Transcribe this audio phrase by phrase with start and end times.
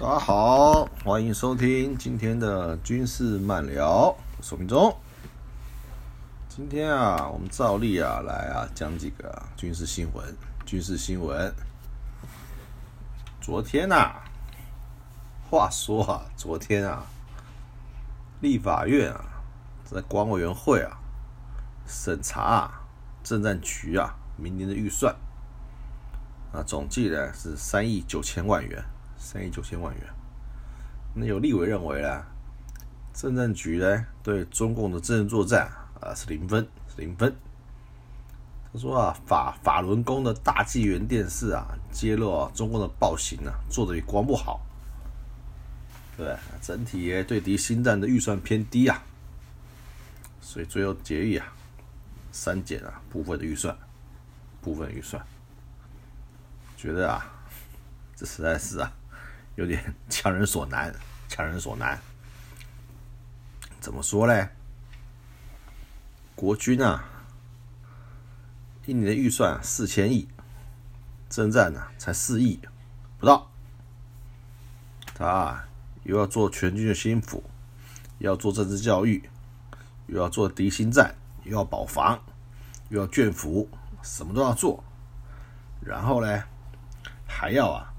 [0.00, 4.96] 大家好，欢迎收听今天的军事漫聊，我是明忠。
[6.48, 10.34] 今天啊，我们照例啊来啊讲几个军事新闻。
[10.64, 11.54] 军事新闻，
[13.42, 14.22] 昨天呐，
[15.50, 17.04] 话说啊，昨天啊，
[18.40, 19.22] 立法院啊
[19.84, 20.96] 在管委员会啊
[21.86, 22.80] 审查啊
[23.22, 25.14] 政战局啊明年的预算，
[26.54, 28.82] 啊总计呢是三亿九千万元。
[29.22, 30.02] 三亿九千万元，
[31.14, 32.24] 那有立委认为呢，
[33.12, 37.32] 政战局呢对中共的政治作战啊是零分，零分。
[38.72, 44.60] 他说啊，法法轮功的大纪元电视啊揭露中共的暴行啊做的比国不好，
[46.16, 49.02] 对，整体对敌新战的预算偏低啊，
[50.40, 51.52] 所以最后决议啊
[52.32, 53.76] 删减啊部分的预算，
[54.62, 55.22] 部分预算，
[56.76, 57.30] 觉得啊
[58.16, 58.90] 这实在是啊。
[59.56, 60.94] 有点 强人所难，
[61.28, 62.00] 强人所难。
[63.80, 64.48] 怎么说呢？
[66.34, 67.04] 国军啊，
[68.86, 70.28] 一年的预算四千亿，
[71.28, 72.60] 征战呢才四亿
[73.18, 73.50] 不到。
[75.14, 75.64] 他
[76.04, 77.44] 又要做全军的心腹，
[78.18, 79.28] 又要做政治教育，
[80.06, 82.18] 又要做敌心战，又要保防，
[82.88, 83.68] 又要眷服，
[84.02, 84.82] 什么都要做。
[85.82, 86.42] 然后呢，
[87.26, 87.92] 还要啊，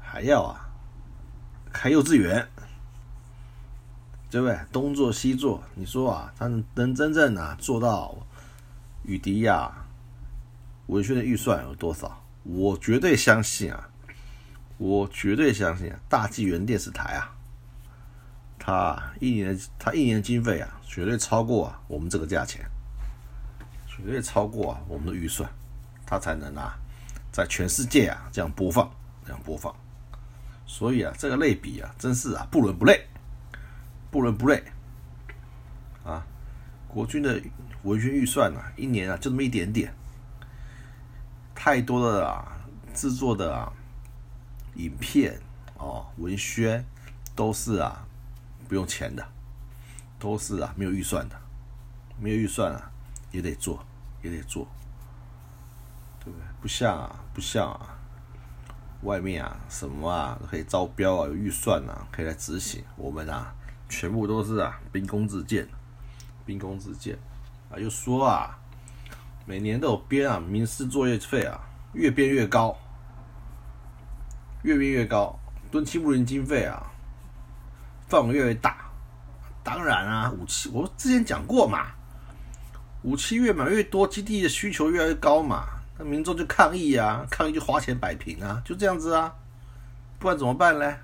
[0.00, 0.61] 还要啊。
[1.72, 2.46] 开幼稚园，
[4.30, 4.58] 对不对？
[4.70, 8.16] 东做西做，你说啊，他能真正啊做到
[9.04, 9.70] 雨迪呀
[10.86, 12.22] 文轩的预算有多少？
[12.44, 13.88] 我绝对相信啊，
[14.78, 17.34] 我绝对相信啊，大纪元电视台啊，
[18.58, 22.64] 他一年他一年经费啊，绝对超过啊我们这个价钱，
[23.86, 25.48] 绝对超过啊我们的预算，
[26.04, 26.76] 他才能啊
[27.30, 28.90] 在全世界啊这样播放，
[29.24, 29.74] 这样播放。
[30.72, 33.06] 所以啊，这个类比啊，真是啊，不伦不类，
[34.10, 34.64] 不伦不类
[36.02, 36.24] 啊！
[36.88, 37.38] 国军的
[37.82, 39.94] 文宣预算啊，一年啊就这么一点点，
[41.54, 42.56] 太多的啊
[42.94, 43.70] 制作的啊
[44.76, 45.38] 影片
[45.76, 46.82] 哦，文宣
[47.36, 48.06] 都是啊
[48.66, 49.22] 不用钱的，
[50.18, 51.38] 都是啊没有预算的，
[52.18, 52.90] 没有预算啊
[53.30, 53.84] 也得做，
[54.22, 54.66] 也得做，
[56.24, 56.46] 对不对？
[56.62, 57.98] 不像啊，不像啊。
[59.02, 62.82] 外面啊，什么啊可以招标啊，有预算啊，可以来执行。
[62.96, 63.52] 我们啊，
[63.88, 65.68] 全部都是啊，兵工自建，
[66.46, 67.18] 兵工自建
[67.70, 67.78] 啊。
[67.78, 68.56] 又说啊，
[69.44, 71.60] 每年都有编啊，民事作业费啊，
[71.94, 72.76] 越编越高，
[74.62, 75.38] 越编越高。
[75.70, 76.92] 敦亲睦邻经费啊，
[78.08, 78.90] 范围越来越大。
[79.64, 81.88] 当然啊，武器我之前讲过嘛，
[83.02, 85.81] 武器越买越多，基地的需求越来越高嘛。
[86.04, 89.34] 民众就抗议啊，抗议就花钱摆平啊，就这样子啊，
[90.18, 90.96] 不然怎么办呢？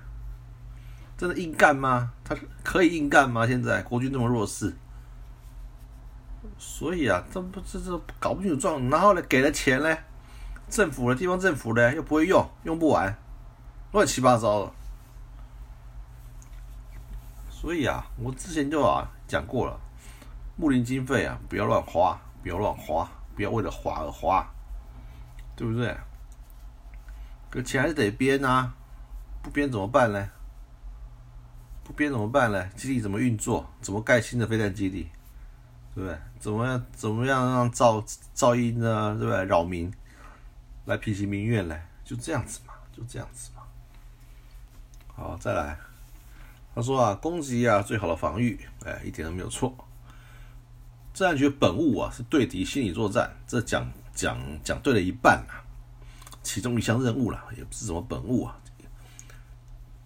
[1.17, 2.13] 真的硬干吗？
[2.23, 3.45] 他可以硬干吗？
[3.45, 4.73] 现在国军这么弱势，
[6.57, 9.97] 所以啊，这不这这搞不清楚状，然后呢，给了钱呢，
[10.69, 13.17] 政府的地方政府呢又不会用，用不完，
[13.91, 14.71] 乱七八糟的。
[17.49, 19.77] 所以啊，我之前就啊讲过了，
[20.55, 24.49] 木林经费啊不要乱花，不要乱花，不要为了花而花。
[25.59, 25.93] 对不对？
[27.49, 28.73] 可钱还是得编啊，
[29.41, 30.29] 不编怎么办呢？
[31.83, 32.65] 不编怎么办呢？
[32.77, 33.69] 基地怎么运作？
[33.81, 35.09] 怎么盖新的飞弹基地？
[35.93, 36.17] 对不对？
[36.39, 36.85] 怎么样？
[36.93, 38.01] 怎么样让噪
[38.33, 39.17] 噪音呢？
[39.19, 39.43] 对不对？
[39.43, 39.93] 扰民
[40.85, 41.81] 来平息民怨嘞？
[42.05, 43.63] 就这样子嘛，就这样子嘛。
[45.13, 45.77] 好，再来。
[46.73, 49.75] 他说啊，攻击啊，最好的防御，哎，一点都没有错。
[51.13, 53.91] 自然觉本物啊，是对敌心理作战，这讲。
[54.19, 55.63] 讲讲对了一半啊，
[56.43, 58.59] 其中一项任务了，也不是什么本物啊，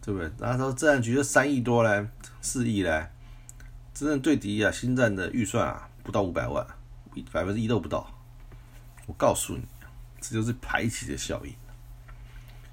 [0.03, 0.31] 对不对？
[0.37, 2.07] 然后战局就三亿多嘞，
[2.39, 3.09] 四亿嘞，
[3.91, 6.63] 真正对敌啊，新战的预算啊，不到五百万，
[7.31, 8.07] 百分之一都不到。
[9.07, 9.63] 我告诉你，
[10.21, 11.51] 这就是排挤的效应。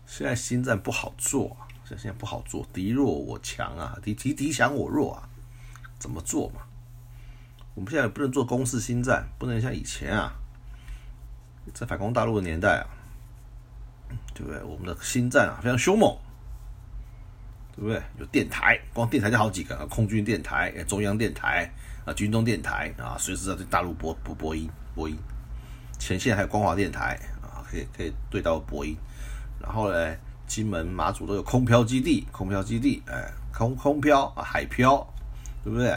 [0.04, 5.26] 现在新战不好做，现在不好做，敌弱我强啊，敌敌敌强我弱啊，
[5.98, 6.60] 怎么做嘛？
[7.74, 10.34] 我们现在不能做攻势新战，不能像以前啊。
[11.74, 12.86] 在反攻大陆的年代啊，
[14.34, 14.62] 对不对？
[14.62, 16.16] 我们的新战啊非常凶猛，
[17.76, 18.02] 对不对？
[18.18, 21.70] 有电台，光电台就好几个，空军电台、中央电台
[22.04, 25.16] 啊、军中电台啊，随时在对大陆播播播音播音。
[25.98, 28.96] 前线还有光华电台啊，可以可以对到播音。
[29.60, 35.06] 然后呢，金门、马祖都有空飘基地，空飘基地，哎，空空飘啊，海飘，
[35.62, 35.94] 对不对？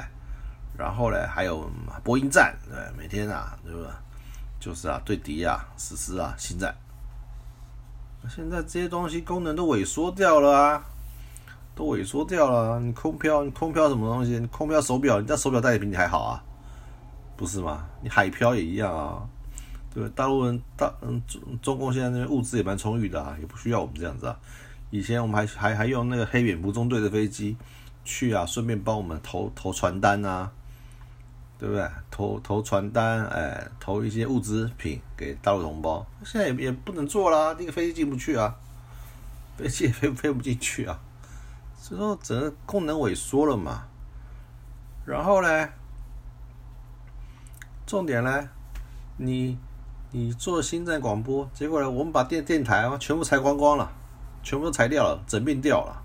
[0.77, 1.71] 然后呢，还有
[2.03, 3.81] 播音站，对，每天啊，对不？
[4.63, 6.73] 就是啊，对敌啊实施啊新战。
[8.29, 10.85] 现在这些东西功能都萎缩掉了啊，
[11.75, 12.79] 都萎缩掉了。
[12.79, 14.39] 你空飘，你空飘什么东西？
[14.39, 16.41] 你空飘手表，你家手表戴的比你还好啊，
[17.35, 17.85] 不是吗？
[18.01, 19.27] 你海漂也一样啊，
[19.93, 24.39] 对大陆人大嗯中中共现在那边物资也蛮充裕的啊，也不需要我们这样子啊。
[24.91, 27.57] 以前我们还还还用那个黑蝙蝠中队的飞机
[28.05, 30.49] 去啊，顺便帮我们投投传单啊。
[31.63, 31.89] 对不对？
[32.11, 36.05] 投投传单，哎，投一些物资品给大陆同胞。
[36.25, 38.53] 现在也也不能做啦，那个飞机进不去啊，
[39.55, 40.99] 飞机飞飞不进去啊。
[41.77, 43.85] 所以说整个功能萎缩了嘛。
[45.05, 45.69] 然后呢，
[47.85, 48.49] 重点呢，
[49.15, 49.57] 你
[50.11, 53.89] 你做新站广播，结果呢，我们把电电台啊全部裁光光了，
[54.43, 56.03] 全部都裁掉了，整并掉了，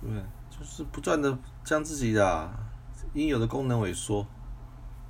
[0.00, 0.22] 对不对？
[0.48, 2.48] 就是不断的将自己的。
[3.16, 4.26] 应有的功能萎缩，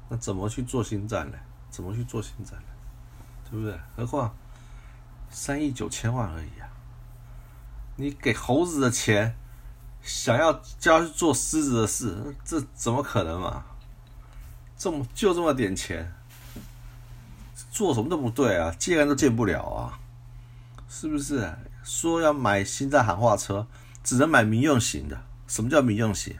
[0.08, 1.36] 那怎么去做新站呢？
[1.68, 2.68] 怎么去做新站呢？
[3.50, 3.76] 对不对？
[3.96, 4.34] 何况
[5.28, 6.70] 三亿九千万而已啊！
[7.96, 9.36] 你给猴子的钱，
[10.02, 13.64] 想要叫去做狮子的事，这怎么可能嘛？
[14.78, 16.14] 这么就这么点钱，
[17.72, 19.98] 做什么都不对啊，见都见不了啊，
[20.88, 21.52] 是不是？
[21.82, 23.66] 说要买新站喊话车，
[24.04, 25.20] 只能买民用型的。
[25.46, 26.36] 什么叫民用型？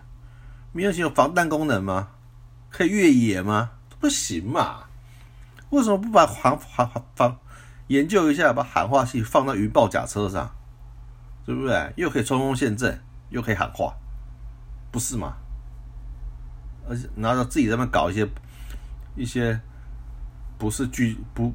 [0.76, 2.10] 民用型有防弹功能吗？
[2.68, 3.70] 可以越野吗？
[3.98, 4.84] 不行嘛！
[5.70, 7.38] 为什么不把喊喊防
[7.86, 10.54] 研究一下，把喊话器放到云豹甲车上，
[11.46, 11.94] 对不对？
[11.96, 13.96] 又可以冲锋陷阵，又可以喊话，
[14.92, 15.38] 不是吗？
[16.86, 18.28] 而且拿着自己在那搞一些
[19.16, 19.58] 一些
[20.58, 21.54] 不是军不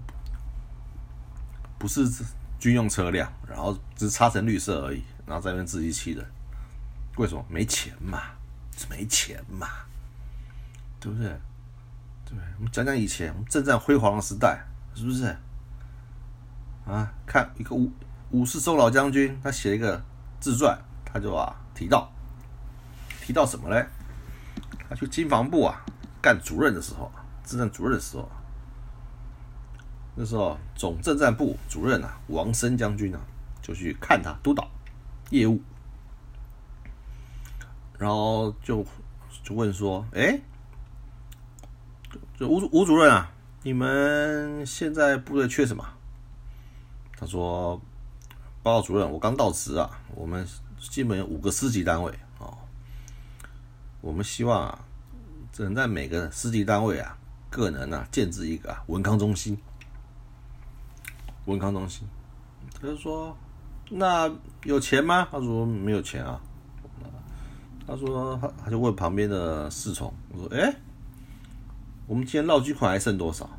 [1.78, 2.10] 不是
[2.58, 6.26] 军用车辆，然后只插成绿色而已，然后在那边自欺欺人，
[7.18, 7.46] 为什么？
[7.48, 8.24] 没钱嘛！
[8.90, 9.68] 没钱嘛，
[11.00, 11.28] 对不对？
[12.26, 14.64] 对，我们讲讲以前我们正在辉煌的时代，
[14.96, 15.26] 是不是？
[16.86, 17.92] 啊，看一个武
[18.32, 20.02] 武士周老将军，他写一个
[20.40, 22.12] 自传，他就啊提到
[23.22, 23.86] 提到什么嘞？
[24.90, 25.86] 他去经防部啊
[26.22, 27.12] 干主任的时候，
[27.46, 28.30] 政战主任的时候，
[30.16, 33.22] 那时候总政战部主任啊王生将军啊
[33.62, 34.70] 就去看他督导
[35.30, 35.62] 业务。
[38.02, 38.84] 然后就
[39.44, 40.42] 就问说：“哎，
[42.36, 43.32] 就吴吴主任啊，
[43.62, 45.88] 你们现在部队缺什么？”
[47.16, 47.80] 他说
[48.64, 50.48] ：“报告主任，我刚到职啊，我们
[50.80, 52.58] 基本有五个师级单位哦，
[54.02, 54.84] 我们希望啊，
[55.60, 57.16] 能在每个师级单位啊，
[57.52, 59.56] 个人啊建置一个啊文康中心。
[61.46, 62.08] 文康中心。”
[62.74, 63.38] 他就说
[63.92, 64.28] ：“那
[64.64, 66.42] 有钱吗？”他说：“没有钱啊。”
[67.88, 70.74] 他说：“他他就问旁边的侍从，我说：‘哎，
[72.08, 73.50] 我们今天闹剧款还剩多少？’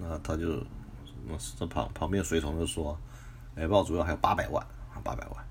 [0.00, 0.46] 那他就，
[1.26, 2.98] 那这旁旁边随从就说
[3.56, 4.66] ：‘哎，报主要还有八百万，
[5.02, 5.44] 八百万，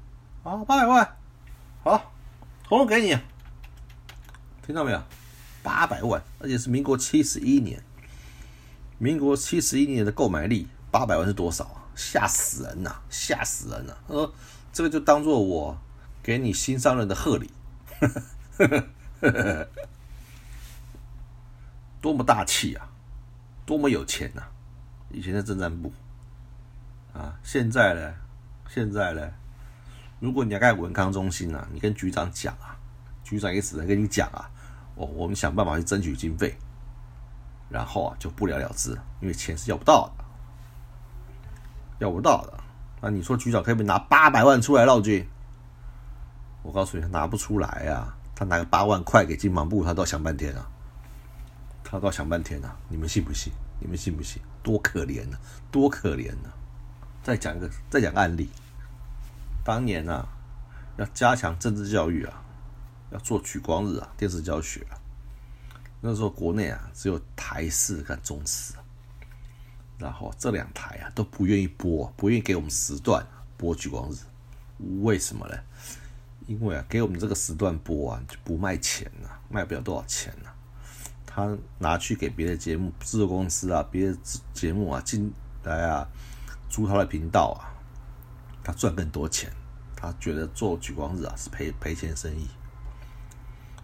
[0.43, 1.15] 啊，八百万，
[1.83, 2.11] 好，
[2.67, 3.17] 统统给你，
[4.65, 5.01] 听到没有？
[5.61, 7.83] 八百万，而且是民国七十一年，
[8.97, 11.83] 民国七十一年的购买力，八百万是多少啊？
[11.95, 13.97] 吓死人呐，吓死人了！
[14.07, 14.33] 他说
[14.71, 15.77] 这个就当做我
[16.29, 17.49] 给你新上任的贺礼。
[21.99, 22.87] ”多么大气啊！
[23.65, 24.43] 多么有钱呐！
[25.09, 25.91] 以前的政战部
[27.13, 28.13] 啊，现在呢？
[28.69, 29.27] 现在呢？
[30.19, 32.77] 如果你要盖文康中心啊，你跟局长讲啊，
[33.23, 34.51] 局长也只能跟你讲啊，
[34.93, 36.55] 我我们想办法去争取经费，
[37.69, 40.23] 然后啊就不了了之，因为钱是要不到的，
[41.97, 42.53] 要不到的。
[43.01, 45.27] 那你说局长可以拿八百万出来闹军？
[46.69, 48.15] 我告诉你，他拿不出来啊！
[48.35, 50.69] 他拿个八万块给金防部，他都要想半天啊！
[51.83, 52.77] 他都要想半天啊！
[52.89, 53.51] 你们信不信？
[53.79, 54.39] 你们信不信？
[54.61, 55.37] 多可怜呐，
[55.71, 56.49] 多可怜呐！
[57.23, 58.51] 再讲一个，再讲案例。
[59.65, 60.27] 当年啊，
[60.97, 62.43] 要加强政治教育啊，
[63.09, 64.93] 要做举光日啊，电视教学啊。
[66.01, 68.75] 那时候国内啊，只有台视跟中视，
[69.97, 73.25] 然后这两台啊都不愿意播，不愿意给我们时段
[73.57, 74.17] 播举光日，
[75.01, 75.57] 为什么呢？
[76.49, 80.49] 因为啊，给我们这个时段播啊，就不卖钱呐，卖不了多少钱呐。
[81.23, 84.17] 他拿去给别的节目制作公司啊，别的
[84.51, 85.31] 节目啊进
[85.63, 86.07] 来啊，
[86.67, 87.69] 租他的频道啊，
[88.63, 89.53] 他赚更多钱。
[89.95, 92.47] 他觉得做举光日啊是赔赔钱生意，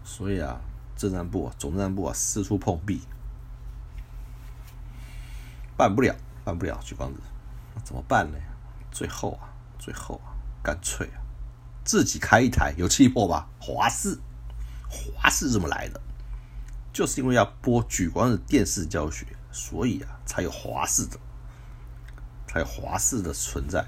[0.02, 0.58] 所以啊，
[0.96, 3.02] 政战部啊，总战部啊四处碰壁，
[5.76, 7.16] 办不了，办不了举光日，
[7.74, 8.38] 那怎么办呢？
[8.90, 11.22] 最后啊，最后啊，干脆啊。
[11.86, 13.48] 自己开一台有气魄吧？
[13.60, 14.18] 华视，
[14.90, 16.00] 华视这么来的，
[16.92, 21.16] 就是因为要播举光的电视教学，所以啊，才有华视的，
[22.48, 23.86] 才有华视的存在，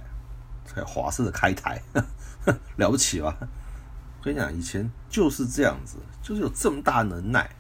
[0.65, 1.83] 才华视的开台，
[2.79, 3.37] 了不起吧？
[3.41, 7.51] 我跟你讲，以前就是这样子，就是有这么大能耐，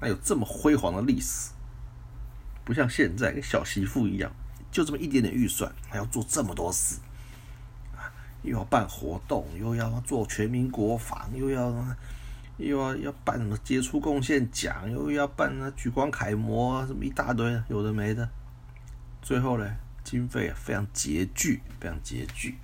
[0.00, 1.50] 还有这么辉煌的历史，
[2.64, 4.32] 不像现在跟小媳妇一样，
[4.72, 6.96] 就这么一点点预算，还要做这么多事，
[8.42, 11.72] 又要办活动，又要做全民国防，又要
[12.58, 18.28] 又要要办什么杰出贡献奖，又要办那举光楷模啊，什么一大堆有的没的，
[19.20, 22.56] 最后呢，经费非常拮据，非常拮据，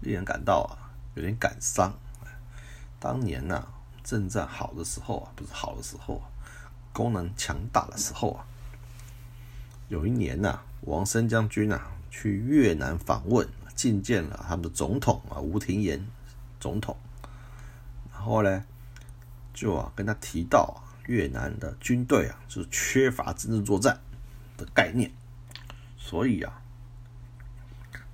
[0.00, 0.84] 令人感到啊。
[1.16, 1.94] 有点感伤，
[3.00, 3.66] 当年呐，
[4.04, 6.28] 阵战好的时候啊，不是好的时候啊，
[6.92, 8.44] 功能强大的时候啊，
[9.88, 16.00] 有一年呐，王生将军啊去越南访问，觐见了他们的总统啊吴廷琰
[16.58, 16.96] 总统，
[18.12, 18.64] 然后呢，
[19.54, 24.00] 就啊跟他提到，越南的军队啊就是缺乏真正作战
[24.56, 25.12] 的概念，
[25.98, 26.62] 所以啊，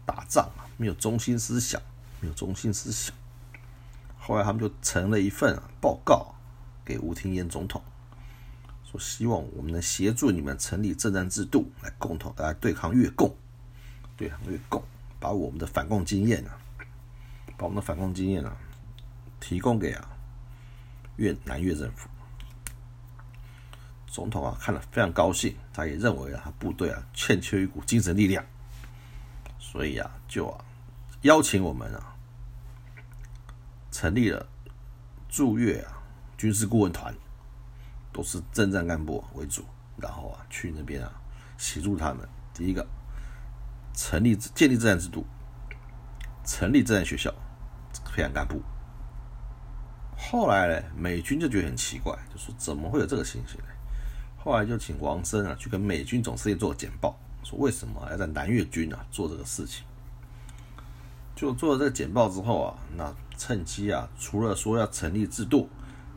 [0.05, 1.81] 打仗啊没有中心思想。
[2.21, 3.13] 没有中心思想，
[4.17, 6.37] 后来他们就呈了一份报告
[6.85, 7.83] 给吴廷琰总统，
[8.85, 13.35] 说希望我们能协助你们成立政战制度，来共同来对抗越共，
[14.17, 14.85] 对抗越共，
[15.23, 16.59] 把我们的反共经验啊，
[17.57, 18.57] 把我们的反共经验啊，
[19.39, 20.09] 提供给啊
[21.15, 22.09] 越南越政府。
[24.09, 28.45] 总统啊看了非常高兴，他也认为啊部队啊欠缺一股精神力量，
[29.61, 30.65] 所以啊就啊
[31.21, 32.09] 邀请我们啊。
[33.93, 34.45] 成立了
[35.29, 36.03] 驻越啊
[36.37, 37.15] 军事顾问团，
[38.13, 39.65] 都是政战干部为主，
[39.99, 41.13] 然后啊去那边啊
[41.59, 42.29] 协助他们。
[42.55, 42.85] 第一个，
[43.95, 45.27] 成立建立自然制度，
[46.45, 47.33] 成立自然学校，
[48.05, 48.63] 培养干部。
[50.17, 53.67] 后来呢，美军就觉得很奇怪，就说怎么会有这个情形呢？
[54.39, 59.85] 后来就请王生啊去跟美军总司令做简报，说为什么要在南越军啊做这个事情。
[61.35, 65.69] 就做了这个简报之后啊，那趁机啊，除了说要成立制度、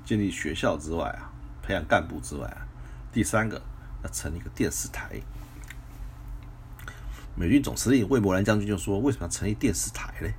[0.03, 2.65] 建立学校之外啊，培养干部之外啊，
[3.11, 3.61] 第三个
[4.03, 5.19] 要成立一个电视台。
[7.35, 10.29] 美军总司令魏伯兰将军就说：“为什么要成立电视台呢？”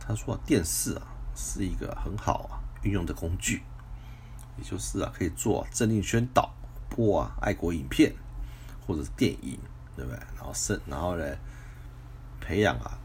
[0.00, 1.02] 他说：“电视啊
[1.34, 3.62] 是一个很好啊运用的工具，
[4.56, 6.54] 也就是啊可以做政令宣导、
[6.88, 8.14] 播啊爱国影片
[8.86, 9.58] 或者电影，
[9.94, 10.18] 对不对？
[10.36, 11.24] 然后是然后呢
[12.40, 12.98] 培养啊。”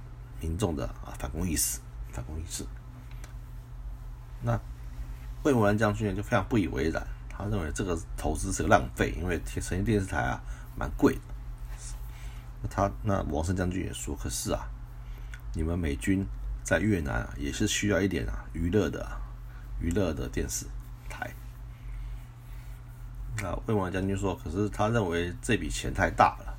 [0.43, 1.79] 民众的啊反攻意识，
[2.11, 2.65] 反攻意识。
[4.41, 4.59] 那
[5.43, 10.41] 魏伯兰将军就非常不以为然，他认为这个投资是个浪费，因为成立电视台啊
[10.75, 11.21] 蛮贵的。
[12.61, 14.67] 那他那王生将军也说，可是啊，
[15.53, 16.25] 你们美军
[16.63, 19.05] 在越南啊也是需要一点啊娱乐的
[19.79, 20.65] 娱乐的电视
[21.09, 21.31] 台。
[23.37, 26.57] 那魏王将军说，可是他认为这笔钱太大了。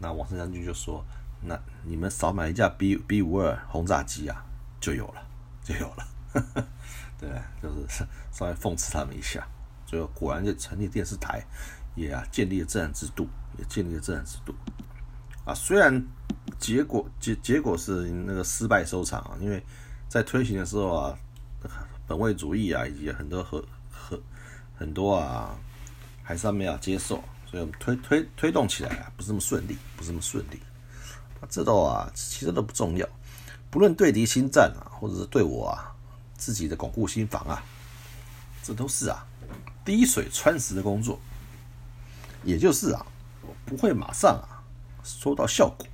[0.00, 1.04] 那王生将军就说。
[1.44, 4.44] 那你们少买一架 B B 五二轰炸机啊，
[4.80, 5.26] 就有了，
[5.60, 6.06] 就有了，
[7.18, 7.28] 对，
[7.60, 9.44] 就是稍微讽刺他们一下。
[9.84, 11.44] 最后果然就成立电视台，
[11.96, 13.28] 也啊建立了自然制度，
[13.58, 14.54] 也建立了自然制度。
[15.44, 16.04] 啊，虽然
[16.58, 19.62] 结果结结果是那个失败收场啊，因为
[20.08, 21.18] 在推行的时候啊，
[22.06, 24.20] 本位主义啊以及很多和和
[24.76, 25.58] 很多啊，
[26.22, 27.16] 还是没有接受，
[27.50, 30.60] 所以我们推推推动起来啊，不是那么顺利，不是那么顺利。
[31.50, 33.08] 这都啊，其实都不重要。
[33.68, 35.92] 不论对敌心战啊，或者是对我啊
[36.36, 37.64] 自己的巩固心防啊，
[38.62, 39.26] 这都是啊
[39.84, 41.18] 滴水穿石的工作。
[42.44, 43.04] 也就是啊，
[43.40, 44.51] 我不会马上啊
[45.02, 45.86] 收到效果。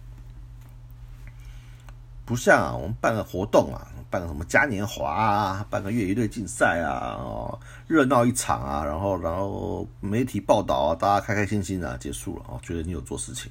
[2.25, 13.50] 不像啊，我们办个活动啊，办个什么嘉年华啊，办个越野队竞赛啊，哦，热闹一场啊，然后然后媒体报道啊，大家开开心心的结束了啊，觉得你有做事情。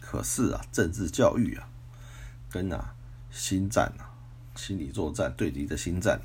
[0.00, 1.68] 可是啊，政治教育啊，
[2.50, 2.94] 跟啊
[3.30, 4.08] 心战啊，
[4.56, 6.18] 心理作战对敌的心战，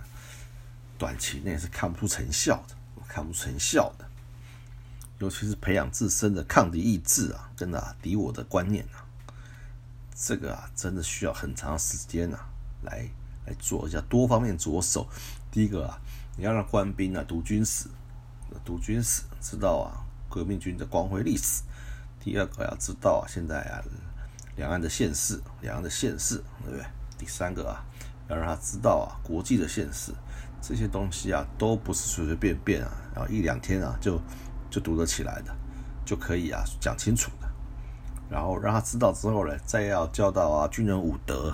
[0.98, 2.75] 短期内是看不出成效的，
[3.10, 4.05] 看不出成效的。
[5.23, 9.07] 尤其是培养自身的抗敌意志啊，跟啊敌我的观念啊，
[10.13, 12.49] 这个啊真的需要很长时间啊，
[12.81, 13.07] 来
[13.45, 15.07] 来做一下多方面着手。
[15.49, 15.97] 第一个啊，
[16.35, 17.87] 你要让官兵啊读军史，
[18.65, 21.63] 读军史，知道啊革命军的光辉历史。
[22.19, 23.81] 第二个要知道啊，现在啊，
[24.57, 26.85] 两岸的现实，两岸的现实，对不对？
[27.17, 27.81] 第三个啊，
[28.27, 30.11] 要让他知道啊，国际的现实，
[30.61, 34.19] 这些东西啊，都不是随随便便啊，然后一两天啊，就
[34.73, 35.55] 就读得起来的，
[36.03, 37.47] 就可以啊讲清楚的。
[38.27, 41.53] 然后让他知道之后呢，再要教导啊军人武德，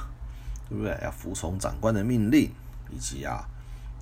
[0.70, 0.98] 对不对？
[1.04, 2.50] 要服从长官的命令，
[2.90, 3.46] 以及啊，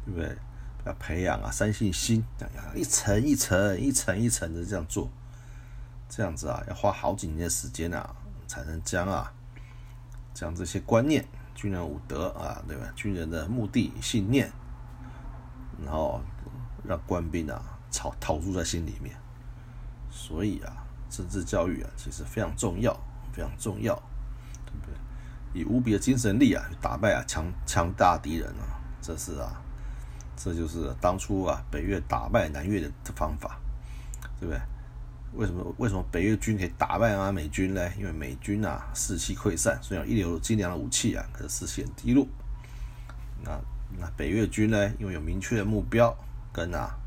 [0.05, 0.37] 对不对？
[0.85, 5.09] 要培养啊三信心，这样一层一层、一层一层的这样做。
[6.07, 9.33] 这样子啊，要花好几年时间啊，才能将啊
[10.35, 12.83] 将这些观念、军人武德啊，对吧？
[12.95, 14.51] 军人的目的、信念，
[15.83, 16.21] 然后
[16.83, 19.15] 让官兵啊套套住在心里面。
[20.09, 22.93] 所以啊，政治教育啊，其实非常重要，
[23.31, 23.95] 非常重要，
[24.65, 25.61] 对不对？
[25.61, 29.61] 以无比的精神力啊，打败啊强强大敌人啊，这是啊，
[30.35, 33.59] 这就是当初啊北越打败南越的方法，
[34.39, 34.61] 对不对？
[35.33, 37.91] 为什么为什么北越军可以打败啊美军呢？
[37.97, 42.25] 因为美军啊士气溃散，虽然一流精良的武器啊，可是士气很低落。
[43.43, 43.51] 那
[43.99, 46.15] 那北越军呢，因为有明确的目标，
[46.51, 46.97] 跟啊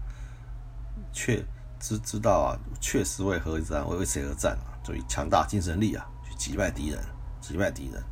[1.12, 1.44] 确
[1.78, 7.04] 知知道啊确实为何而战为为谁而战啊，所以强大精神力啊去击败敌人，
[7.40, 8.02] 击败敌人，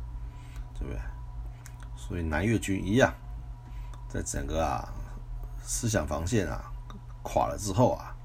[0.77, 0.99] 对不对？
[1.95, 3.13] 所以南越军一样，
[4.07, 4.87] 在整个啊
[5.63, 6.71] 思想防线啊
[7.23, 8.15] 垮了之后啊。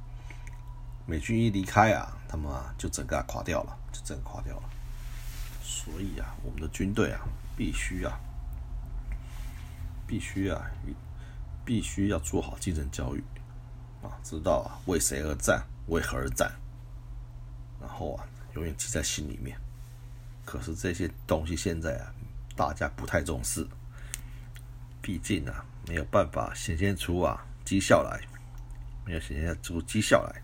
[1.06, 4.62] 美军一离开啊，他们啊就整个垮掉了，就整个垮掉了。
[5.62, 7.21] 所以啊，我们的军队啊，
[7.54, 8.18] 必须啊，
[10.06, 10.64] 必须啊，
[11.62, 13.23] 必须要做好精神教育
[14.04, 16.52] 啊，知道啊为谁而战，为何而战，
[17.80, 19.58] 然后啊永远记在心里面。
[20.44, 22.14] 可是这些东西现在啊，
[22.54, 23.66] 大家不太重视，
[25.00, 28.20] 毕竟啊没有办法显现出啊绩效来，
[29.07, 30.42] 没有显现出绩效来。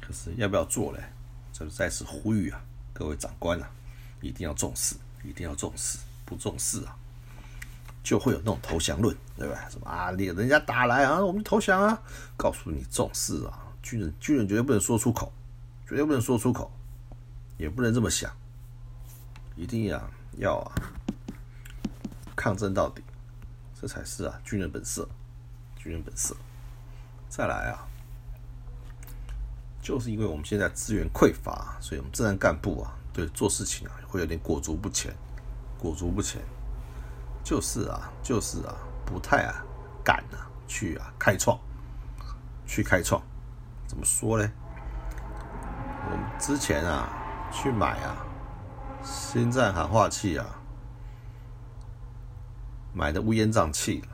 [0.00, 1.02] 可是要不要做嘞？
[1.52, 3.68] 这再次呼吁啊，各位长官啊，
[4.20, 5.98] 一定要重视，一定要重视。
[6.24, 6.96] 不重视啊，
[8.02, 9.68] 就会有那种投降论，对吧？
[9.70, 12.02] 什么啊，你人家打来啊，我们投降啊。
[12.36, 15.32] 告诉你重视啊，军人军人绝对不能说出口，
[15.88, 16.70] 绝对不能说出口，
[17.56, 18.30] 也不能这么想，
[19.56, 20.72] 一定要要啊，
[22.34, 23.02] 抗争到底，
[23.80, 25.08] 这才是啊军人本色，
[25.76, 26.36] 军人本色。
[27.28, 27.86] 再来啊。
[29.80, 35.12] 就是因为我们现在资源匮乏，所以我们自然干部啊，对做事情啊会有点裹足不前，
[35.76, 36.40] 裹足不前，
[37.42, 38.74] 就是啊，就是啊，
[39.04, 39.64] 不太啊
[40.04, 41.58] 敢啊去啊开创，
[42.66, 43.22] 去开创，
[43.86, 44.50] 怎么说呢？
[46.10, 47.08] 我们之前啊
[47.52, 48.24] 去买啊
[49.02, 50.46] 新战喊话器啊，
[52.92, 54.08] 买的乌烟瘴气的，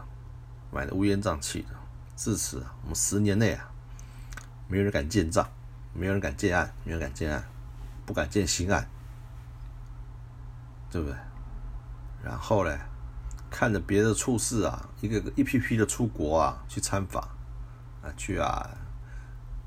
[0.71, 1.69] 买的乌烟瘴气的，
[2.17, 3.71] 至此啊，我们十年内啊，
[4.67, 5.49] 没有人敢建账。
[5.95, 7.43] 没有人敢建案，没人敢建案，
[8.07, 8.87] 不敢建新案，
[10.91, 11.17] 对不对？
[12.23, 12.79] 然后呢，
[13.51, 17.23] 看着别的处事啊，一个一批批的出国啊，去参访
[18.03, 18.69] 啊，去啊，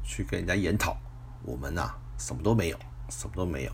[0.04, 0.98] 去跟人家研讨，
[1.44, 3.72] 我们呐，什么都没有，什么都没有，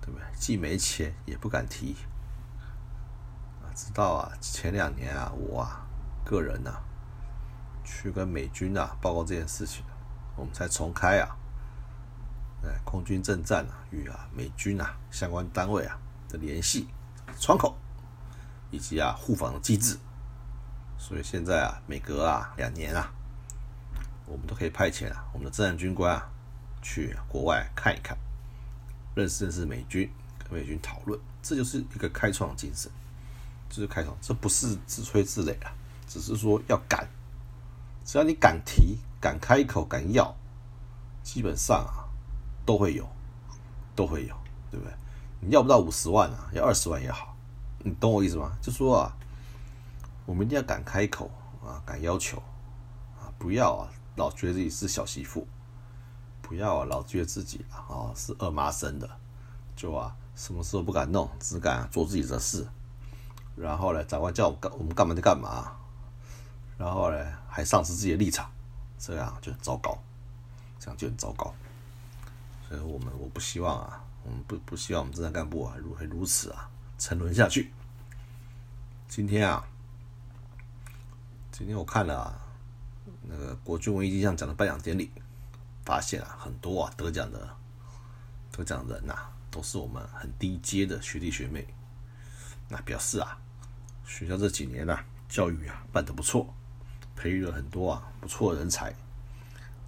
[0.00, 0.24] 对不对？
[0.38, 1.96] 既没钱，也不敢提
[3.62, 3.70] 啊。
[3.74, 5.86] 直到啊，前两年啊，我啊，
[6.24, 6.72] 个人呐，
[7.84, 9.84] 去跟美军啊报告这件事情。
[10.38, 11.34] 我们才重开啊，
[12.62, 16.88] 哎，空军政战啊，与啊美军啊相关单位啊的联系
[17.40, 17.74] 窗口，
[18.70, 19.98] 以及啊互访的机制，
[20.98, 23.10] 所以现在啊每隔啊两年啊，
[24.26, 26.28] 我们都可以派遣啊我们的政战军官啊
[26.82, 28.16] 去国外看一看，
[29.14, 32.90] 认识认识美军，跟美军讨论，这就是一个开创精神，
[33.68, 35.72] 这是开创，这不是自吹自擂啊，
[36.06, 37.08] 只是说要敢，
[38.04, 38.98] 只要你敢提。
[39.18, 40.36] 敢开口敢要，
[41.24, 42.04] 基本上啊
[42.64, 43.08] 都会有，
[43.96, 44.36] 都会有，
[44.70, 44.94] 对不对？
[45.40, 47.35] 你要不到五十万啊，要二十万也好，
[47.86, 48.50] 你懂我意思吗？
[48.60, 49.16] 就说啊，
[50.24, 51.30] 我们一定要敢开口
[51.64, 52.36] 啊，敢要求
[53.16, 55.46] 啊，不要啊老觉得自己是小媳妇，
[56.42, 59.08] 不要啊老觉得自己啊是二妈生的，
[59.76, 62.66] 就啊什么事都不敢弄，只敢做自己的事，
[63.54, 65.76] 然后呢，长官叫我干我们干嘛就干嘛，
[66.76, 68.50] 然后呢还丧失自己的立场。
[68.98, 69.96] 这样就很糟糕，
[70.80, 71.54] 这样就很糟糕，
[72.66, 76.68] 所以我们我不希望啊，我们不不希望我们政战干部啊如会如此啊
[76.98, 77.72] 沉沦下去。
[79.08, 79.66] 今天啊，
[81.52, 82.40] 今天我看了啊
[83.22, 85.10] 那个国军文艺金像奖的颁奖典礼，
[85.84, 87.56] 发现啊很多啊得奖的
[88.50, 89.14] 得奖人呐
[89.50, 91.66] 都是我们很低阶的学弟学妹，
[92.68, 93.38] 那表示啊
[94.04, 96.52] 学校这几年呢教育啊办得不错。
[97.18, 98.94] 培育了很多啊不错的人才，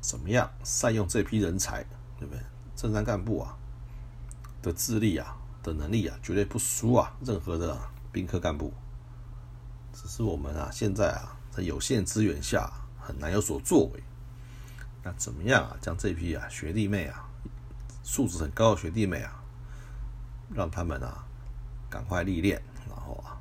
[0.01, 1.85] 怎么样善用这批人才，
[2.19, 2.43] 对不对？
[2.75, 3.55] 政战干部啊
[4.63, 5.37] 的智力啊
[5.69, 7.79] 的能力啊，绝对不输啊任何的
[8.11, 8.73] 兵科干部。
[9.93, 14.03] 只是我们啊现在啊在有限资源下很难有所作为。
[15.03, 17.29] 那怎么样啊将这批啊学弟妹啊
[18.03, 19.43] 素质很高的学弟妹啊，
[20.53, 21.25] 让他们啊
[21.89, 23.41] 赶快历练，然后啊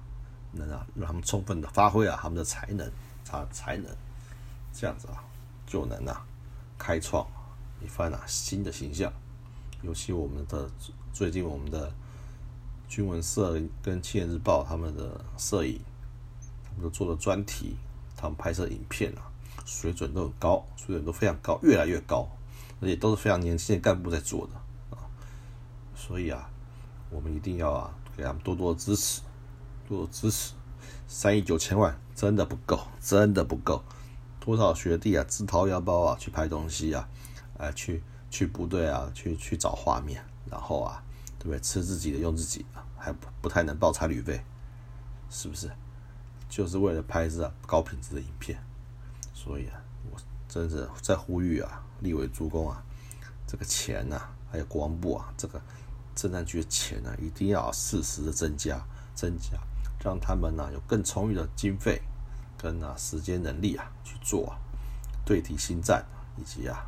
[0.51, 2.91] 能啊让他们充分的发挥啊他们的才能。
[3.29, 3.93] 他才能
[4.71, 5.21] 这样子啊，
[5.65, 6.25] 就能啊
[6.77, 7.27] 开创
[7.83, 9.11] 一番啊新的形象。
[9.81, 10.71] 尤其我们的
[11.11, 11.93] 最近我们的
[12.87, 15.79] 军文社跟青年日报他们的摄影，
[16.63, 17.75] 他们都做了专题，
[18.15, 19.21] 他们拍摄影片啊，
[19.65, 22.27] 水准都很高，水准都非常高，越来越高，
[22.81, 25.03] 而且都是非常年轻的干部在做的啊。
[25.95, 26.49] 所以啊，
[27.09, 29.21] 我们一定要啊，给他们多多支持，
[29.87, 30.53] 多多支持。
[31.07, 33.83] 三亿九千万真的不够，真的不够。
[34.39, 37.07] 多少学弟啊，自掏腰包啊去拍东西啊，
[37.57, 41.03] 啊，去去部队啊，去去找画面，然后啊，
[41.47, 41.59] 对不对？
[41.61, 44.43] 吃自己的，用自己的，还不不太能报差旅费，
[45.29, 45.71] 是不是？
[46.49, 48.61] 就是为了拍这高品质的影片。
[49.33, 49.79] 所以啊，
[50.11, 52.83] 我真是在呼吁啊，立委诸公啊，
[53.47, 55.61] 这个钱呐，还有国防部啊，这个
[56.13, 59.57] 政战局的钱呢，一定要适时的增加，增加。
[60.03, 62.01] 让他们呢有更充裕的经费
[62.55, 64.55] 跟啊时间能力啊去做啊
[65.25, 66.05] 对敌新战
[66.37, 66.87] 以及啊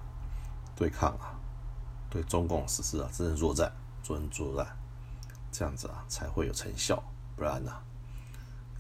[0.76, 1.34] 对抗啊
[2.10, 3.70] 对中共实施啊真正作战
[4.16, 4.78] 真正作战
[5.52, 7.02] 这样子啊才会有成效，
[7.36, 7.72] 不然呢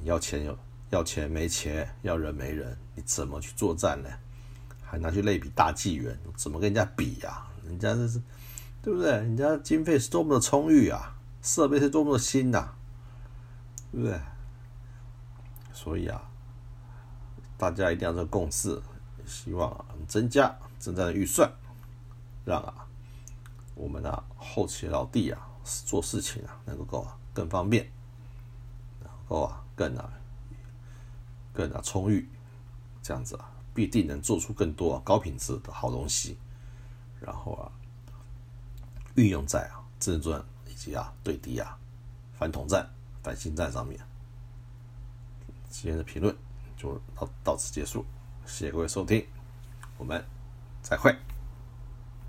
[0.03, 0.57] 要钱有
[0.89, 4.09] 要钱没钱要人没人你怎么去作战呢？
[4.81, 7.45] 还拿去类比大纪元怎么跟人家比呀？
[7.63, 8.19] 人家这是
[8.81, 9.11] 对不对？
[9.11, 12.69] 人家经费是多么的充裕啊，设备是多么的新呐！
[13.91, 14.19] 对不对？
[15.73, 16.21] 所以啊，
[17.57, 18.81] 大家一定要做共识，
[19.25, 21.51] 希望啊增加增加的预算，
[22.45, 22.87] 让啊
[23.79, 27.89] 我们呢后期老弟啊做事情啊能够啊更方便，
[28.99, 30.11] 能够啊更啊
[31.53, 32.27] 更啊充裕，
[33.01, 36.37] 这样子啊必定能做出更多高品质的好东西，
[37.21, 37.71] 然后啊
[39.15, 41.77] 运用在啊自尊以及啊对敌啊
[42.37, 42.87] 反统战。
[43.21, 43.99] 反心战上面，
[45.69, 46.33] 今天的评论
[46.77, 48.05] 就到到此结束，
[48.45, 49.27] 谢谢各位收听，
[49.97, 50.23] 我们
[50.81, 51.28] 再会。